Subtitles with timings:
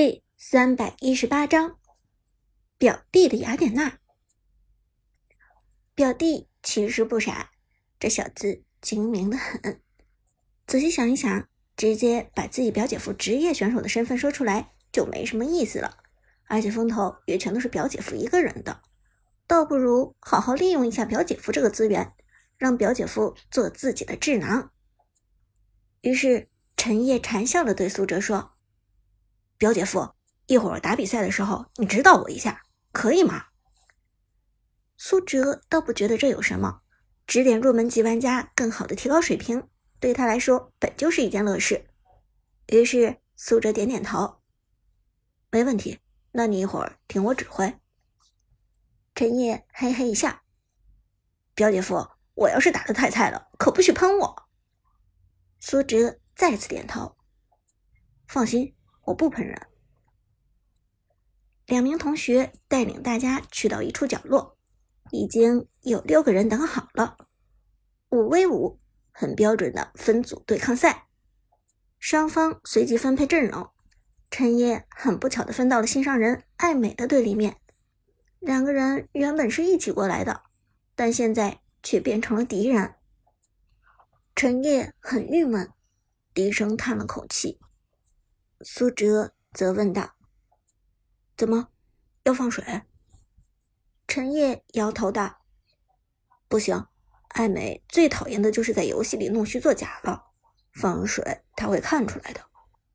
[0.00, 1.76] 第三百一十八章，
[2.78, 3.98] 表弟的雅典娜。
[5.92, 7.50] 表弟其实不傻，
[7.98, 9.82] 这小子精明的很。
[10.68, 15.98] 仔细想一想，直接把自己表姐夫职业选手的身份说出来就没什么意思了，
[16.44, 18.80] 而且风头也全都是表姐夫一个人的，
[19.48, 22.12] 倒不如好好利用一下表姐夫这个资源，
[22.56, 24.70] 让表姐夫做自己的智囊。
[26.02, 28.54] 于是陈烨馋笑的对苏哲说。
[29.58, 30.14] 表姐夫，
[30.46, 32.62] 一会儿打比赛的时候，你指导我一下，
[32.92, 33.46] 可以吗？
[34.96, 36.82] 苏哲倒不觉得这有什么，
[37.26, 41.88] 指点入门级玩家更好的提高水平，对他来说本就是一件乐事。
[42.68, 44.40] 于是苏哲点点头，
[45.50, 45.98] 没问题，
[46.30, 47.78] 那你一会儿听我指挥。
[49.16, 50.42] 陈烨嘿嘿一笑，
[51.56, 54.48] 表姐夫，我要是打的太菜了，可不许喷我。
[55.58, 57.16] 苏哲再次点头，
[58.28, 58.76] 放心。
[59.08, 59.66] 我不喷人。
[61.66, 64.56] 两名同学带领大家去到一处角落，
[65.10, 67.16] 已经有六个人等好了。
[68.10, 68.78] 五 v 五，
[69.12, 71.08] 很标准的分组对抗赛。
[71.98, 73.70] 双方随即分配阵容，
[74.30, 77.56] 陈烨很不巧的分到了心上人艾美的对立面。
[78.40, 80.42] 两个人原本是一起过来的，
[80.94, 82.94] 但现在却变成了敌人。
[84.36, 85.70] 陈烨很郁闷，
[86.32, 87.58] 低声叹了口气。
[88.62, 90.16] 苏哲则问道
[91.36, 91.68] ：“怎么
[92.24, 92.82] 要放水？”
[94.08, 95.42] 陈烨摇头道
[96.48, 96.86] ：“不行，
[97.28, 100.24] 艾美最讨厌的就是在游戏里弄虚作假了。
[100.72, 102.44] 放水他会看出来的，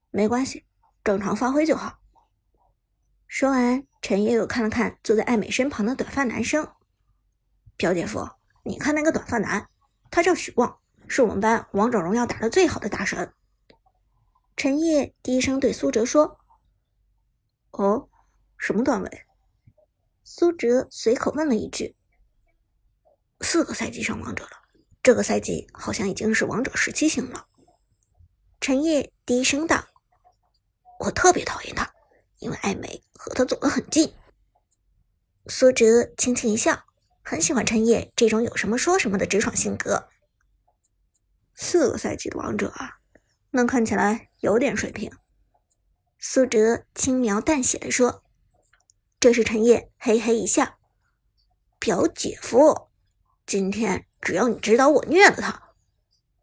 [0.10, 0.66] 没关系，
[1.04, 2.00] 正常发挥就好。”
[3.28, 6.74] 说完，陈烨又看了看坐在艾美身旁的短发男生
[7.78, 8.28] ：“表姐夫，
[8.64, 9.70] 你看那个短发男，
[10.12, 13.34] 他叫许光，是我们班王者荣耀打的最好的大神。”
[14.56, 16.40] 陈烨低声对苏哲说
[17.72, 18.10] ：“哦，
[18.58, 19.26] 什么段位？”
[20.24, 21.96] 苏哲随口问了一句
[23.42, 24.52] ：“四个赛季上王者了，
[25.02, 27.48] 这个赛季好像已经是王者十七星了。”
[28.62, 29.86] 陈烨低声道
[31.02, 31.92] ：“我特别讨厌他，
[32.38, 34.14] 因为艾美和他走得很近。”
[35.48, 36.86] 苏哲轻轻一笑，
[37.22, 40.08] 很喜欢陈烨这种有什么说什么的直爽性格。
[41.54, 43.00] 四个赛季的王者啊！
[43.56, 45.12] 那看起来有点水平，
[46.18, 48.24] 苏哲轻描淡写的说
[49.22, 50.80] ：“这时陈烨嘿嘿一笑，
[51.78, 52.90] 表姐夫，
[53.46, 55.70] 今天只要你指导我虐了他，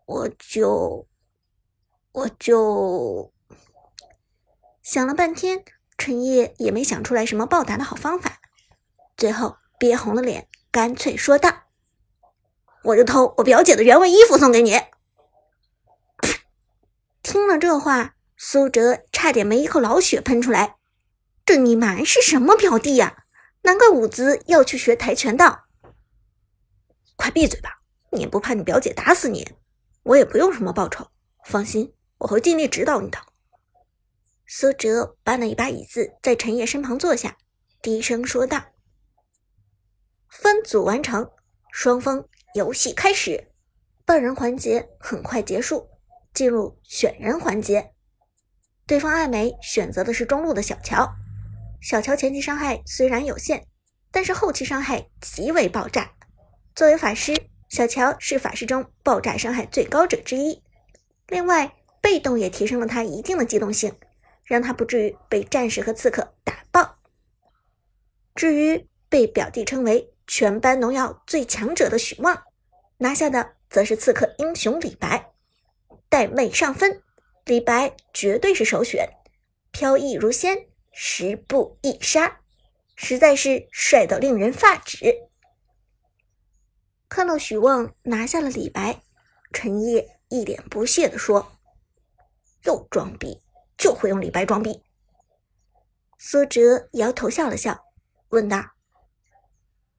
[0.06, 1.08] 我就
[2.12, 3.32] 我就……
[4.80, 5.64] 想了半天，
[5.98, 8.40] 陈烨也没想出来什么报答的好方法，
[9.16, 11.64] 最后憋红了脸，干脆说道
[12.84, 14.80] ：‘我就偷我表姐的原味衣服送给你。’”
[17.30, 20.78] 听了这话，苏哲差点没一口老血喷出来。
[21.46, 23.22] 这你妈是什么表弟呀？
[23.62, 25.66] 难怪伍兹要去学跆拳道。
[27.14, 27.82] 快闭嘴吧！
[28.10, 29.48] 你也不怕你表姐打死你？
[30.02, 31.06] 我也不用什么报酬，
[31.44, 33.18] 放心，我会尽力指导你的。
[34.48, 37.36] 苏哲搬了一把椅子，在陈烨身旁坐下，
[37.80, 38.60] 低声说道
[40.28, 41.30] ：“分组完成，
[41.70, 42.24] 双方
[42.54, 43.52] 游戏开始，
[44.04, 45.88] 半人环节很快结束。”
[46.32, 47.92] 进入选人环节，
[48.86, 51.10] 对方艾美选择的是中路的小乔。
[51.80, 53.66] 小乔前期伤害虽然有限，
[54.10, 56.12] 但是后期伤害极为爆炸。
[56.74, 57.34] 作为法师，
[57.68, 60.62] 小乔是法师中爆炸伤害最高者之一。
[61.28, 63.94] 另外，被动也提升了他一定的机动性，
[64.44, 66.98] 让他不至于被战士和刺客打爆。
[68.34, 72.42] 至于被表弟称为全班农药最强者的许旺，
[72.98, 75.29] 拿下的则是刺客英雄李白。
[76.10, 77.02] 带妹上分，
[77.44, 79.08] 李白绝对是首选，
[79.70, 82.40] 飘逸如仙，十步一杀，
[82.96, 85.28] 实在是帅到令人发指。
[87.08, 89.02] 看到许旺拿下了李白，
[89.52, 91.52] 陈烨一脸不屑地说
[92.66, 93.40] ：“又装逼，
[93.78, 94.82] 就会用李白装逼。”
[96.18, 97.84] 苏哲摇头笑了笑，
[98.30, 98.72] 问道：“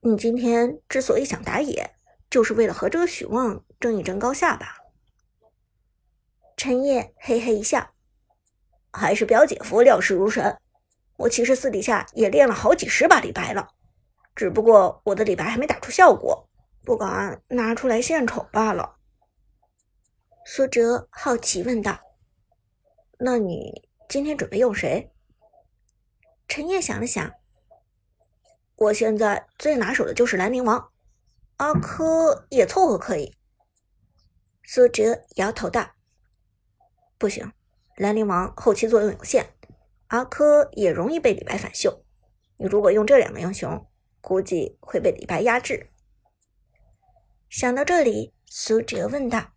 [0.04, 1.96] 你今天之所以想打野，
[2.30, 4.80] 就是为了和这个许旺争一争高下吧？”
[6.64, 7.96] 陈烨嘿嘿一笑，
[8.92, 10.60] 还是表姐夫料事如神。
[11.18, 13.70] 我其实私底下也练了好几十把李白了，
[14.36, 16.48] 只不过我的李白还没打出效果，
[16.86, 18.98] 不敢拿出来献丑罢了。
[20.46, 22.00] 苏哲好奇问道
[23.18, 25.12] ：“那你今天准备用谁？”
[26.48, 27.34] 陈烨想了想，
[28.76, 30.92] 我现在最拿手的就是兰陵王，
[31.58, 33.36] 阿珂也凑合可以。
[34.62, 35.94] 苏哲摇头道。
[37.22, 37.54] 不行，
[37.98, 39.54] 兰陵王后期作用有限，
[40.08, 42.04] 阿珂也容易被李白反秀。
[42.58, 43.88] 你如果用这两个英雄，
[44.22, 45.92] 估计会被李白压制。
[47.48, 49.52] 想到这里，苏哲问道：“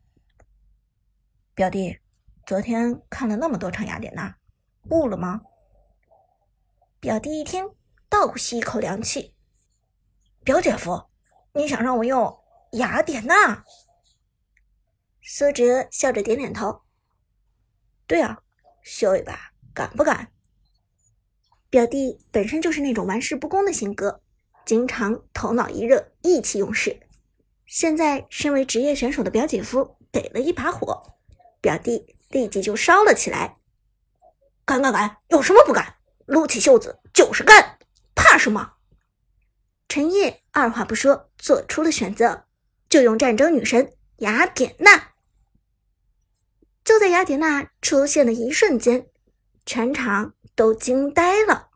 [1.57, 2.01] 表弟，
[2.45, 4.37] 昨天看了那么多场雅典娜，
[4.91, 5.41] 悟了吗？”
[7.01, 7.71] 表弟一听，
[8.11, 9.35] 倒吸一口凉气
[10.45, 11.07] ：“表姐夫，
[11.55, 12.39] 你想让我用
[12.73, 13.65] 雅典娜？”
[15.25, 16.83] 苏哲笑着点点头
[18.07, 18.39] ：“对啊，
[18.83, 20.29] 秀一把，敢不敢？”
[21.71, 24.21] 表弟本身就是那种玩世不恭的性格，
[24.65, 27.01] 经常头脑一热，意气用事。
[27.67, 31.17] 现在身为职业选手的表姐夫给了一把火，
[31.61, 33.57] 表弟立即就烧了起来。
[34.65, 35.97] 敢敢敢，有什么不敢？
[36.27, 37.79] 撸起袖子就是干，
[38.15, 38.75] 怕什么？
[39.89, 42.45] 陈烨二话不说做出了选择，
[42.89, 45.14] 就用战争女神雅典娜。
[46.85, 49.09] 就在雅典娜出现的一瞬间，
[49.67, 51.71] 全场都惊呆了。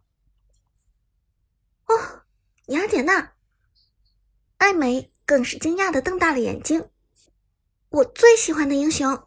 [1.87, 2.22] 哦，
[2.66, 3.32] 雅典娜，
[4.58, 5.10] 艾美。
[5.28, 6.88] 更是惊讶的瞪大了眼睛。
[7.90, 9.26] 我最喜欢的英雄。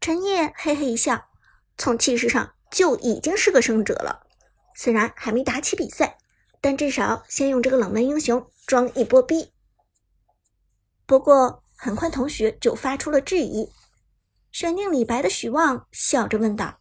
[0.00, 1.28] 陈烨嘿嘿一笑，
[1.78, 4.26] 从气势上就已经是个胜者了。
[4.74, 6.18] 虽然还没打起比赛，
[6.60, 9.52] 但至少先用这个冷门英雄装一波逼。
[11.06, 13.70] 不过很快，同学就发出了质疑。
[14.58, 16.80] 选定李白的许旺笑着问道：“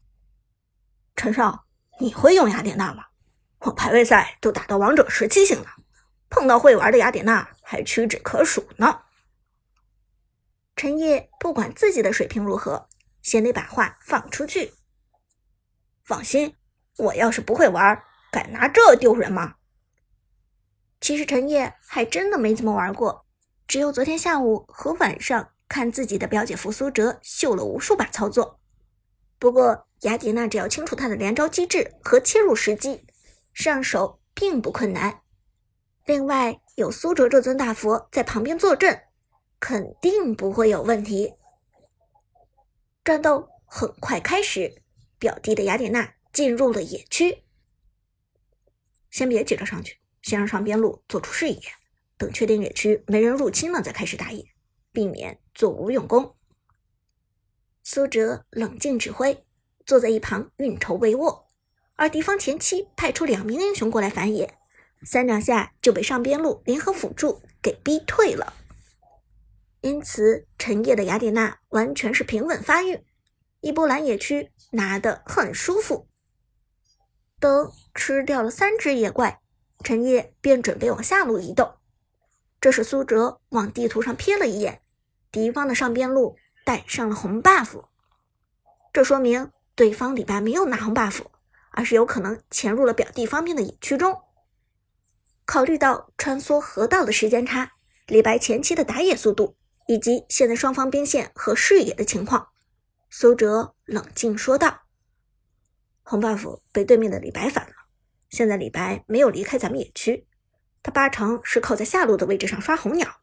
[1.13, 1.65] 陈少，
[1.99, 3.07] 你会用雅典娜吗？
[3.59, 5.65] 我排位赛都打到王者十七星了。”
[6.31, 9.01] 碰到会玩的雅典娜还屈指可数呢。
[10.77, 12.87] 陈烨不管自己的水平如何，
[13.21, 14.71] 先得把话放出去。
[16.01, 16.55] 放心，
[16.95, 18.01] 我要是不会玩，
[18.31, 19.55] 敢拿这丢人吗？
[21.01, 23.25] 其实陈烨还真的没怎么玩过，
[23.67, 28.59] 只有昨天下午和晚上看自己的表姐夫苏哲秀了无数把操作。
[29.37, 33.05] 不过雅典娜只要清楚他的连招机制和切入时机，
[33.53, 35.21] 上手并不困难。
[36.05, 39.03] 另外有苏哲这尊大佛在旁边坐镇，
[39.59, 41.33] 肯定不会有问题。
[43.03, 44.81] 战斗很快开始，
[45.17, 47.43] 表弟的雅典娜进入了野区。
[49.09, 51.61] 先别急着上去，先让上边路做出视野，
[52.17, 54.45] 等确定野区没人入侵了再开始打野，
[54.95, 56.33] 避免做无用功。
[57.83, 59.45] 苏哲冷静指挥，
[59.85, 61.43] 坐在一旁运筹帷幄，
[61.95, 64.57] 而敌方前期派出两名英雄过来反野。
[65.03, 68.53] 三两下就被上边路联合辅助给逼退了，
[69.81, 73.05] 因此陈烨的雅典娜完全是平稳发育，
[73.59, 76.07] 一波蓝野区拿得很舒服。
[77.39, 79.41] 等吃掉了三只野怪，
[79.83, 81.75] 陈烨便准备往下路移动。
[82.59, 84.81] 这时苏哲往地图上瞥了一眼，
[85.35, 87.83] 敌方的上边路带上了红 buff，
[88.93, 91.23] 这说明对方李白没有拿红 buff，
[91.71, 94.21] 而是有可能潜入了表弟方面的野区中。
[95.45, 97.73] 考虑到穿梭河道的时间差、
[98.07, 99.57] 李白前期的打野速度，
[99.89, 102.47] 以及现在双方兵线和视野的情况，
[103.09, 104.83] 苏哲冷静说道
[106.01, 107.73] ：“红 buff 被对面的李白反了，
[108.29, 110.25] 现在李白没有离开咱们野区，
[110.81, 113.17] 他八成是靠在下路的位置上刷红鸟，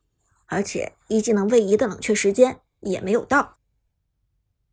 [0.52, 3.56] 而且一技能位移的冷却时间也没有到，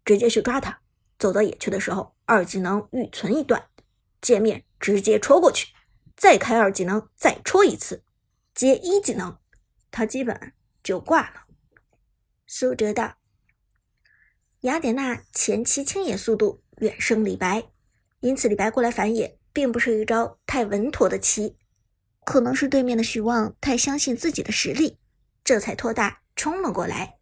[0.04, 0.81] 直接去抓他。
[1.18, 3.70] 走到野区的时候，二技能预存一段，
[4.20, 5.74] 见面直接戳过去。”
[6.18, 8.03] 再开二技能，再戳一次，
[8.53, 9.38] 接一技能，
[9.89, 10.51] 他基本
[10.84, 11.46] 就挂了。
[12.46, 13.15] 苏哲道
[14.68, 17.70] ：“雅典娜前期清野速度远胜李白，
[18.20, 21.56] 因此李白过来反野，并不是一招太稳妥的棋，
[22.25, 24.98] 可能是对面的许旺太相信自己的实力，
[25.50, 27.15] 这才拖大冲了过来。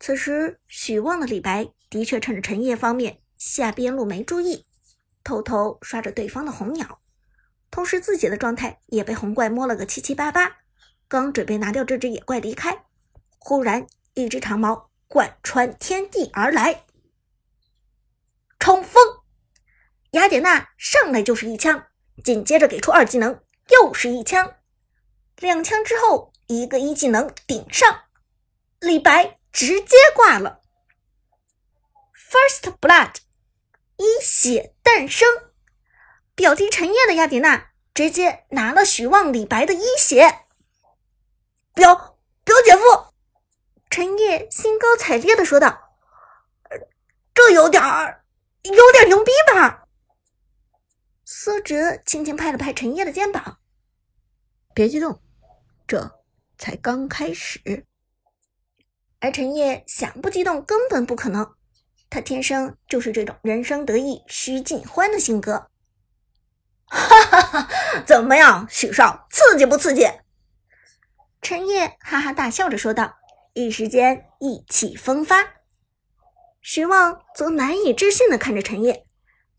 [0.00, 4.66] 此时许旺的李白的确趁着陈烨方面下边路没注意，
[5.22, 7.00] 偷偷刷着对方的红鸟。”
[7.70, 10.56] 同时，自己的状态也被红怪摸了个七七八八。
[11.06, 12.86] 刚准备拿掉这只野怪离开，
[13.38, 16.84] 忽然一只长矛贯穿天地而来，
[18.58, 19.00] 冲锋！
[20.10, 21.86] 雅典娜上来就是一枪，
[22.24, 23.40] 紧接着给出二技能，
[23.70, 24.56] 又是一枪。
[25.36, 28.04] 两枪之后，一个一技能顶上，
[28.80, 30.62] 李白直接挂了。
[32.30, 33.16] First Blood，
[33.96, 35.52] 一血诞生。
[36.34, 40.46] 表弟陈烨的雅典娜直接拿了许旺、李白的一血，
[41.74, 43.12] 表表姐夫，
[43.90, 45.96] 陈烨兴高采烈的说道
[47.34, 48.24] ：“这有点儿，
[48.62, 49.86] 有点牛逼吧？”
[51.26, 53.58] 苏哲轻轻拍了拍陈烨的肩膀
[54.72, 55.20] ：“别激动，
[55.86, 56.17] 这
[56.58, 57.86] 才刚开始。”
[59.20, 61.54] 而陈烨想不激动根本不可能，
[62.10, 65.70] 他天生就是这种人生得意须尽欢的性格。
[66.86, 67.68] 哈哈哈！
[68.06, 70.06] 怎么样，许少，刺激不刺激？
[71.42, 73.18] 陈烨哈哈大笑着说道，
[73.52, 75.54] 一时间意气风发。
[76.62, 79.04] 徐旺则难以置信地看着陈烨，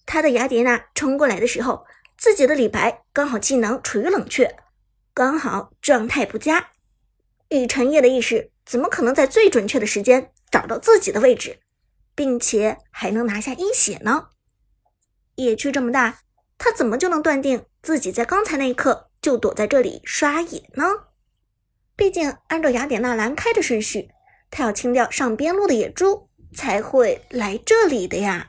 [0.05, 1.85] 他的雅典娜冲过来的时候，
[2.17, 4.57] 自己的李白刚好技能处于冷却，
[5.13, 6.71] 刚好状态不佳。
[7.49, 11.59] 以陈烨的意识，怎么可能在最准确的时间找到自己的位置，
[12.15, 14.29] 并且还能拿下一血呢？
[15.35, 16.21] 野区这么大，
[16.57, 20.85] 他怎么就能断定自己在刚才那一刻就躲在这里刷野呢？
[21.95, 24.09] 毕竟按照雅典娜蓝开的顺序，
[24.49, 26.29] 他要清掉上边路的野猪。
[26.51, 28.48] 才会来这里的呀。